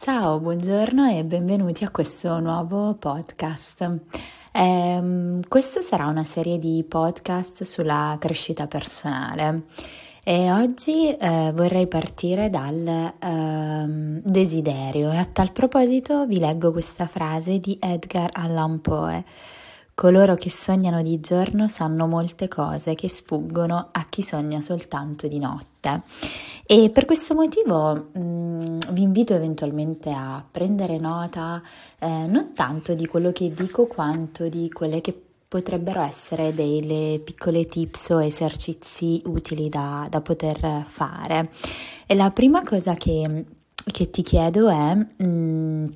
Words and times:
Ciao, 0.00 0.40
buongiorno 0.40 1.10
e 1.10 1.24
benvenuti 1.24 1.84
a 1.84 1.90
questo 1.90 2.40
nuovo 2.40 2.94
podcast. 2.94 3.98
Eh, 4.50 5.40
questa 5.46 5.82
sarà 5.82 6.06
una 6.06 6.24
serie 6.24 6.58
di 6.58 6.82
podcast 6.88 7.64
sulla 7.64 8.16
crescita 8.18 8.66
personale 8.66 9.64
e 10.24 10.50
oggi 10.50 11.14
eh, 11.14 11.52
vorrei 11.54 11.86
partire 11.86 12.48
dal 12.48 12.86
eh, 12.88 14.22
desiderio 14.24 15.10
e 15.12 15.18
a 15.18 15.26
tal 15.26 15.52
proposito 15.52 16.24
vi 16.24 16.38
leggo 16.38 16.72
questa 16.72 17.06
frase 17.06 17.58
di 17.60 17.76
Edgar 17.78 18.30
Allan 18.32 18.80
Poe. 18.80 19.22
Coloro 19.92 20.34
che 20.36 20.50
sognano 20.50 21.02
di 21.02 21.20
giorno 21.20 21.68
sanno 21.68 22.06
molte 22.06 22.48
cose 22.48 22.94
che 22.94 23.10
sfuggono 23.10 23.88
a 23.92 24.06
chi 24.08 24.22
sogna 24.22 24.62
soltanto 24.62 25.28
di 25.28 25.38
notte. 25.38 26.00
E 26.64 26.88
per 26.88 27.04
questo 27.04 27.34
motivo 27.34 28.10
mh, 28.12 28.18
mm, 28.18 28.39
vi 28.92 29.02
invito 29.02 29.34
eventualmente 29.34 30.10
a 30.10 30.44
prendere 30.48 30.98
nota 30.98 31.62
eh, 31.98 32.26
non 32.26 32.52
tanto 32.54 32.94
di 32.94 33.06
quello 33.06 33.32
che 33.32 33.52
dico 33.52 33.86
quanto 33.86 34.48
di 34.48 34.70
quelle 34.70 35.00
che 35.00 35.18
potrebbero 35.48 36.00
essere 36.02 36.54
delle 36.54 37.20
piccole 37.24 37.66
tips 37.66 38.10
o 38.10 38.22
esercizi 38.22 39.20
utili 39.26 39.68
da, 39.68 40.06
da 40.08 40.20
poter 40.20 40.84
fare. 40.86 41.50
E 42.06 42.14
la 42.14 42.30
prima 42.30 42.62
cosa 42.62 42.94
che, 42.94 43.44
che 43.74 44.10
ti 44.10 44.22
chiedo 44.22 44.68
è... 44.68 44.94
Mh, 44.94 45.24
mm, 45.24 45.86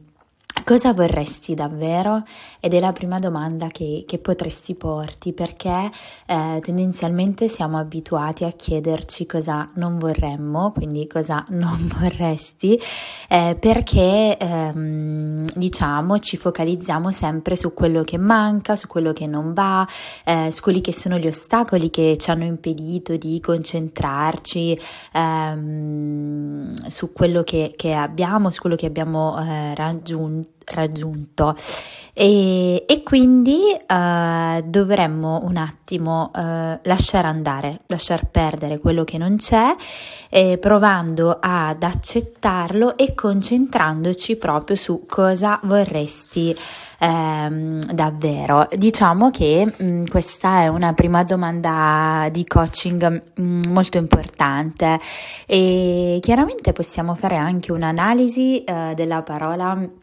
Cosa 0.65 0.95
vorresti 0.95 1.53
davvero? 1.53 2.23
Ed 2.59 2.73
è 2.73 2.81
la 2.81 2.93
prima 2.93 3.19
domanda 3.19 3.69
che, 3.69 4.05
che 4.07 4.19
potresti 4.19 4.75
porti 4.75 5.35
perché 5.35 5.91
eh, 6.25 6.59
tendenzialmente 6.63 7.49
siamo 7.49 7.77
abituati 7.77 8.45
a 8.45 8.51
chiederci 8.51 9.27
cosa 9.27 9.69
non 9.75 9.99
vorremmo, 9.99 10.73
quindi 10.73 11.07
cosa 11.07 11.45
non 11.53 11.87
vorresti, 11.99 12.81
eh, 13.29 13.59
perché 13.61 14.39
ehm, 14.39 15.45
diciamo 15.55 16.19
ci 16.21 16.39
focalizziamo 16.39 17.11
sempre 17.11 17.57
su 17.57 17.75
quello 17.75 18.03
che 18.03 18.17
manca, 18.17 18.75
su 18.75 18.87
quello 18.87 19.13
che 19.13 19.27
non 19.27 19.53
va, 19.53 19.87
eh, 20.25 20.51
su 20.51 20.63
quelli 20.63 20.81
che 20.81 20.95
sono 20.95 21.19
gli 21.19 21.27
ostacoli 21.27 21.91
che 21.91 22.17
ci 22.19 22.31
hanno 22.31 22.45
impedito 22.45 23.19
di 23.19 23.39
concentrarci 23.39 24.81
ehm, 25.13 26.87
su 26.87 27.13
quello 27.13 27.43
che, 27.43 27.75
che, 27.77 27.93
abbiamo, 27.93 28.49
su 28.49 28.63
quello 28.63 28.77
che 28.77 28.87
abbiamo 28.87 29.39
eh, 29.39 29.75
raggiunto 29.75 30.53
raggiunto 30.67 31.57
e, 32.17 32.85
e 32.87 33.03
quindi 33.03 33.59
uh, 33.75 34.63
dovremmo 34.65 35.41
un 35.43 35.57
attimo 35.57 36.31
uh, 36.33 36.79
lasciare 36.83 37.27
andare, 37.27 37.81
lasciar 37.87 38.29
perdere 38.31 38.79
quello 38.79 39.03
che 39.03 39.19
non 39.19 39.37
c'è, 39.37 39.75
eh, 40.31 40.57
provando 40.59 41.39
ad 41.41 41.83
accettarlo 41.83 42.97
e 42.97 43.15
concentrandoci 43.15 44.37
proprio 44.37 44.77
su 44.77 45.07
cosa 45.09 45.59
vorresti 45.65 46.57
ehm, 47.01 47.83
davvero. 47.93 48.69
Diciamo 48.73 49.31
che 49.31 49.67
mh, 49.67 49.85
mm, 49.85 50.05
questa 50.07 50.63
è 50.63 50.69
una 50.69 50.93
prima 50.93 51.25
domanda 51.25 52.29
di 52.31 52.45
coaching 52.47 53.23
mh, 53.35 53.43
mm, 53.43 53.63
molto 53.73 53.99
importante 53.99 55.01
e 55.47 56.19
chiaramente 56.21 56.73
possiamo 56.73 57.17
fare 57.17 57.37
anche 57.37 57.73
un'analisi 57.73 58.63
eh, 58.63 58.93
della 58.95 59.23
parola 59.23 60.03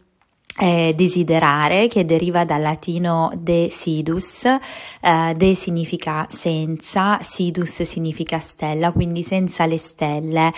eh, 0.61 0.93
desiderare, 0.95 1.87
che 1.87 2.05
deriva 2.05 2.45
dal 2.45 2.61
latino 2.61 3.31
de 3.35 3.69
sidus, 3.71 4.43
eh, 4.45 5.33
de 5.35 5.55
significa 5.55 6.27
senza, 6.29 7.17
sidus 7.21 7.81
significa 7.81 8.37
stella, 8.37 8.91
quindi 8.91 9.23
senza 9.23 9.65
le 9.65 9.79
stelle. 9.79 10.53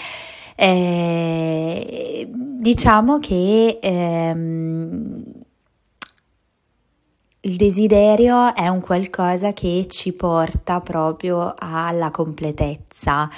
Eh, 0.56 2.28
diciamo 2.30 3.18
che 3.20 3.80
ehm, 3.82 5.24
il 7.46 7.58
desiderio 7.58 8.56
è 8.56 8.70
un 8.70 8.80
qualcosa 8.80 9.52
che 9.52 9.88
ci 9.90 10.14
porta 10.14 10.80
proprio 10.80 11.54
alla 11.58 12.10
completezza 12.10 13.30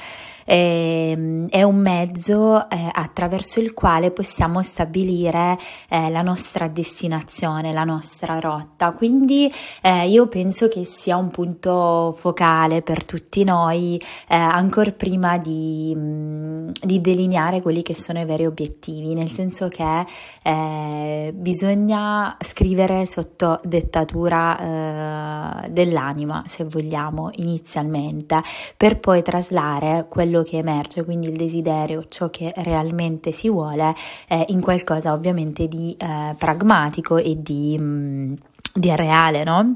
eh, 0.45 1.45
è 1.49 1.63
un 1.63 1.75
mezzo 1.77 2.69
eh, 2.69 2.89
attraverso 2.91 3.59
il 3.59 3.73
quale 3.73 4.11
possiamo 4.11 4.61
stabilire 4.61 5.57
eh, 5.89 6.09
la 6.09 6.21
nostra 6.21 6.67
destinazione, 6.67 7.73
la 7.73 7.83
nostra 7.83 8.39
rotta. 8.39 8.93
Quindi 8.93 9.51
eh, 9.81 10.07
io 10.07 10.27
penso 10.27 10.67
che 10.67 10.85
sia 10.85 11.17
un 11.17 11.31
punto 11.31 12.13
focale 12.17 12.83
per 12.83 13.03
tutti 13.05 13.43
noi, 13.43 13.99
ancora 14.27 14.91
prima 14.91 15.37
di, 15.37 15.93
mm, 15.95 16.69
di, 16.81 17.01
delineare 17.01 17.61
quelli 17.61 17.81
che 17.81 17.95
sono 17.95 18.19
i 18.19 18.25
veri 18.25 18.45
obiettivi, 18.45 19.13
nel 19.13 19.29
senso 19.29 19.67
che 19.69 21.33
bisogna 21.33 22.37
scrivere 22.39 23.05
sotto 23.05 23.59
dettatura 23.95 25.63
dell'anima, 25.69 26.43
se 26.45 26.65
vogliamo, 26.65 27.29
inizialmente, 27.35 28.41
per 28.75 28.99
poi 28.99 29.21
traslare 29.21 30.07
quello 30.09 30.43
che 30.43 30.57
emerge, 30.57 31.03
quindi 31.03 31.27
il 31.27 31.37
desiderio, 31.37 32.05
ciò 32.09 32.29
che 32.29 32.51
realmente 32.57 33.31
si 33.31 33.49
vuole, 33.49 33.93
eh, 34.27 34.45
in 34.49 34.61
qualcosa 34.61 35.13
ovviamente 35.13 35.67
di 35.67 35.95
eh, 35.97 36.35
pragmatico 36.37 37.17
e 37.17 37.41
di, 37.41 37.77
mh, 37.77 37.83
mm, 37.83 38.33
di 38.73 38.95
reale, 38.95 39.43
no? 39.43 39.75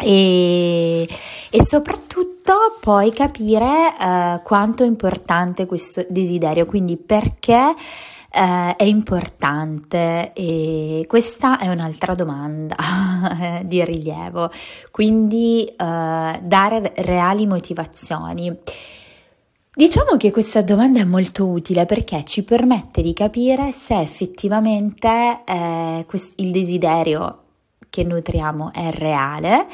E, 0.00 1.08
e, 1.50 1.64
soprattutto 1.64 2.76
poi 2.80 3.12
capire 3.12 3.94
uh, 3.96 4.42
quanto 4.42 4.82
è 4.82 4.86
importante 4.86 5.66
questo 5.66 6.04
desiderio, 6.08 6.66
quindi 6.66 6.96
perché 6.96 7.74
uh, 8.34 8.74
è 8.76 8.82
importante 8.84 10.32
e 10.34 11.04
questa 11.06 11.58
è 11.58 11.68
un'altra 11.68 12.14
domanda 12.14 12.76
di 13.64 13.84
rilievo, 13.84 14.50
quindi 14.90 15.64
uh, 15.70 15.76
dare 15.76 16.92
reali 16.96 17.46
motivazioni. 17.46 18.54
Diciamo 19.76 20.16
che 20.16 20.30
questa 20.30 20.62
domanda 20.62 21.00
è 21.00 21.04
molto 21.04 21.46
utile 21.46 21.84
perché 21.84 22.22
ci 22.24 22.44
permette 22.44 23.02
di 23.02 23.12
capire 23.12 23.72
se 23.72 23.98
effettivamente 23.98 25.40
eh, 25.44 26.06
il 26.36 26.52
desiderio 26.52 27.38
che 27.90 28.04
nutriamo 28.04 28.72
è 28.72 28.90
reale 28.92 29.66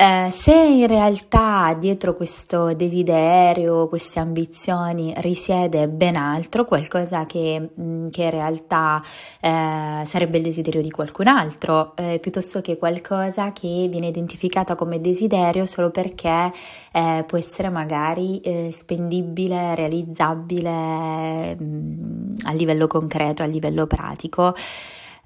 eh, 0.00 0.30
se 0.30 0.54
in 0.54 0.86
realtà 0.86 1.76
dietro 1.78 2.14
questo 2.14 2.72
desiderio, 2.72 3.86
queste 3.86 4.18
ambizioni 4.18 5.12
risiede 5.18 5.88
ben 5.88 6.16
altro, 6.16 6.64
qualcosa 6.64 7.26
che, 7.26 7.68
mm, 7.78 8.08
che 8.08 8.22
in 8.22 8.30
realtà 8.30 9.02
eh, 9.42 10.02
sarebbe 10.06 10.38
il 10.38 10.42
desiderio 10.42 10.80
di 10.80 10.90
qualcun 10.90 11.26
altro, 11.26 11.94
eh, 11.96 12.18
piuttosto 12.18 12.62
che 12.62 12.78
qualcosa 12.78 13.52
che 13.52 13.88
viene 13.90 14.06
identificata 14.06 14.74
come 14.74 15.02
desiderio 15.02 15.66
solo 15.66 15.90
perché 15.90 16.50
eh, 16.92 17.24
può 17.26 17.36
essere 17.36 17.68
magari 17.68 18.40
eh, 18.40 18.70
spendibile, 18.72 19.74
realizzabile 19.74 21.56
mh, 21.56 21.62
mm, 21.62 22.36
a 22.44 22.52
livello 22.52 22.86
concreto, 22.86 23.42
a 23.42 23.46
livello 23.46 23.86
pratico. 23.86 24.54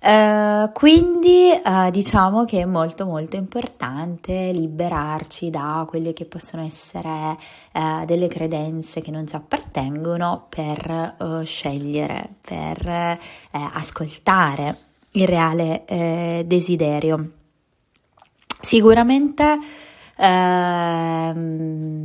Uh, 0.07 0.71
quindi 0.75 1.51
uh, 1.65 1.89
diciamo 1.89 2.45
che 2.45 2.61
è 2.61 2.67
molto 2.67 3.07
molto 3.07 3.37
importante 3.37 4.51
liberarci 4.53 5.49
da 5.49 5.87
quelle 5.89 6.13
che 6.13 6.27
possono 6.27 6.63
essere 6.63 7.39
uh, 7.73 8.05
delle 8.05 8.29
credenze 8.29 9.01
che 9.01 9.11
non 9.11 9.27
ci 9.27 9.35
appartengono 9.35 10.45
per 10.51 11.43
scegliere, 11.47 12.35
per 12.45 13.19
ascoltare 13.51 14.77
il 15.13 15.27
reale 15.27 16.43
desiderio. 16.45 17.31
Sicuramente 18.61 19.59
ehm, 20.17 22.05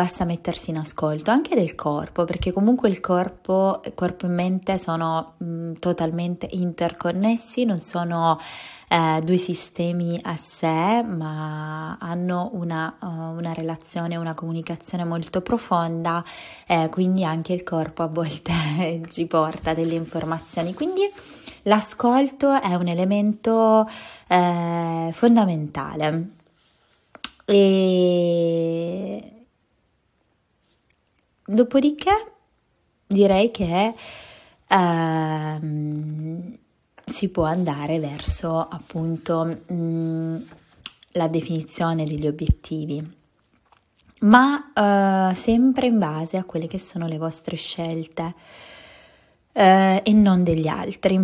basta 0.00 0.24
mettersi 0.24 0.70
in 0.70 0.78
ascolto 0.78 1.30
anche 1.30 1.54
del 1.54 1.74
corpo, 1.74 2.24
perché 2.24 2.52
comunque 2.52 2.88
il 2.88 3.00
corpo, 3.00 3.80
corpo 3.94 4.26
e 4.26 4.28
mente 4.28 4.78
sono 4.78 5.34
mh, 5.38 5.44
mm, 5.44 5.72
totalmente 5.74 6.48
interconnessi, 6.50 7.64
non 7.64 7.78
sono 7.78 8.38
eh, 8.88 9.20
due 9.22 9.36
sistemi 9.36 10.18
a 10.22 10.34
sé, 10.36 11.02
ma 11.02 11.96
hanno 11.98 12.50
una, 12.54 12.96
uh, 13.00 13.06
una, 13.06 13.52
relazione, 13.52 14.16
una 14.16 14.34
comunicazione 14.34 15.04
molto 15.04 15.40
profonda, 15.42 16.24
eh, 16.66 16.88
quindi 16.90 17.24
anche 17.24 17.52
il 17.52 17.62
corpo 17.62 18.02
a 18.02 18.08
volte 18.08 19.02
ci 19.08 19.26
porta 19.26 19.74
delle 19.74 19.94
informazioni. 19.94 20.74
Quindi 20.74 21.02
l'ascolto 21.62 22.60
è 22.60 22.74
un 22.74 22.88
elemento 22.88 23.88
eh, 24.26 25.10
fondamentale. 25.12 26.38
E 27.52 29.44
dopodiché 31.44 32.32
direi 33.08 33.50
che 33.50 33.92
ehm, 34.68 36.58
si 37.04 37.28
può 37.30 37.42
andare 37.42 37.98
verso 37.98 38.56
appunto 38.56 39.44
mh, 39.66 39.74
mm, 39.74 40.36
la 41.14 41.26
definizione 41.26 42.04
degli 42.04 42.28
obiettivi, 42.28 43.04
ma 44.20 45.30
eh, 45.30 45.34
sempre 45.34 45.88
in 45.88 45.98
base 45.98 46.36
a 46.36 46.44
quelle 46.44 46.68
che 46.68 46.78
sono 46.78 47.08
le 47.08 47.18
vostre 47.18 47.56
scelte. 47.56 48.34
eh, 49.52 50.02
e 50.04 50.12
non 50.12 50.44
degli 50.44 50.68
altri. 50.68 51.18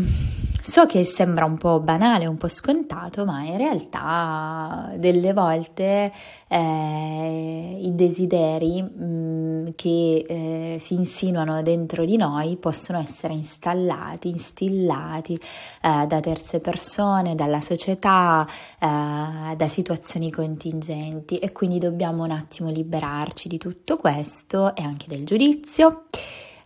So 0.66 0.84
che 0.84 1.04
sembra 1.04 1.44
un 1.44 1.58
po' 1.58 1.78
banale, 1.78 2.26
un 2.26 2.36
po' 2.36 2.48
scontato, 2.48 3.24
ma 3.24 3.44
in 3.44 3.56
realtà 3.56 4.92
delle 4.96 5.32
volte 5.32 6.10
eh, 6.48 7.78
i 7.80 7.94
desideri 7.94 8.82
mh, 8.82 9.04
mm, 9.04 9.66
che 9.76 10.24
eh, 10.26 10.76
si 10.80 10.94
insinuano 10.94 11.62
dentro 11.62 12.04
di 12.04 12.16
noi 12.16 12.56
possono 12.56 12.98
essere 12.98 13.32
installati, 13.32 14.28
instillati 14.28 15.34
eh, 15.34 16.04
da 16.04 16.18
terze 16.18 16.58
persone, 16.58 17.36
dalla 17.36 17.60
società, 17.60 18.44
eh, 18.80 19.54
da 19.54 19.68
situazioni 19.68 20.32
contingenti. 20.32 21.38
E 21.38 21.52
quindi 21.52 21.78
dobbiamo 21.78 22.24
un 22.24 22.32
attimo 22.32 22.70
liberarci 22.70 23.46
di 23.46 23.56
tutto 23.58 23.98
questo 23.98 24.74
e 24.74 24.82
anche 24.82 25.06
del 25.06 25.24
giudizio 25.24 26.05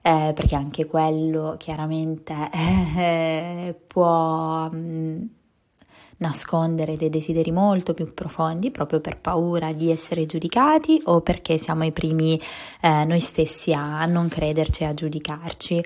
eh, 0.02 0.32
perché 0.34 0.54
anche 0.54 0.86
quello 0.86 1.56
chiaramente 1.58 2.34
eh, 2.52 3.74
può 3.86 4.68
mh, 4.70 4.76
mm, 4.76 5.22
nascondere 6.18 6.96
dei 6.96 7.10
desideri 7.10 7.50
molto 7.50 7.94
più 7.94 8.12
profondi 8.12 8.70
proprio 8.70 9.00
per 9.00 9.18
paura 9.18 9.72
di 9.72 9.90
essere 9.90 10.26
giudicati 10.26 11.00
o 11.04 11.20
perché 11.20 11.58
siamo 11.58 11.84
i 11.84 11.92
primi 11.92 12.40
eh, 12.80 13.04
noi 13.04 13.20
stessi 13.20 13.72
a 13.72 14.04
non 14.06 14.28
crederci, 14.28 14.84
a 14.84 14.94
giudicarci. 14.94 15.84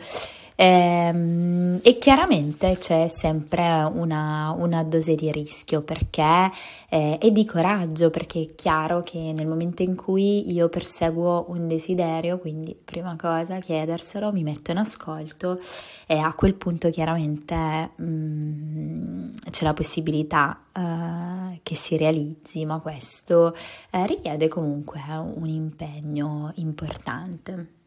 Ehm, 0.57 1.81
e 1.83 1.99
chiaramente 1.99 2.77
c'è 2.79 3.09
sempre 3.09 3.83
una, 3.93 4.55
una, 4.57 4.85
dose 4.85 5.17
di 5.17 5.33
rischio 5.33 5.83
perché, 5.83 6.51
eh, 6.89 7.19
e 7.21 7.33
di 7.33 7.45
coraggio 7.45 8.11
perché 8.11 8.43
è 8.43 8.55
chiaro 8.55 9.01
che 9.03 9.33
nel 9.35 9.49
momento 9.49 9.83
in 9.83 9.97
cui 9.97 10.53
io 10.53 10.69
perseguo 10.69 11.47
un 11.49 11.67
desiderio, 11.67 12.39
quindi 12.39 12.77
prima 12.83 13.17
cosa 13.17 13.59
chiederselo, 13.59 14.31
mi 14.33 14.45
metto 14.45 14.71
in 14.71 14.79
ascolto 14.79 15.61
e 16.07 16.19
a 16.19 16.33
quel 16.35 16.55
punto 16.55 16.89
chiaramente 16.91 17.91
mh, 17.97 18.05
mm, 18.05 19.35
c'è 19.51 19.65
la 19.65 19.75
possibilità 19.75 20.61
uh, 20.73 21.59
che 21.63 21.75
si 21.75 21.97
realizzi, 21.97 22.65
ma 22.65 22.79
questo 22.79 23.55
uh, 23.91 24.05
richiede 24.07 24.47
comunque 24.49 25.01
un 25.09 25.49
impegno 25.49 26.53
importante. 26.57 27.83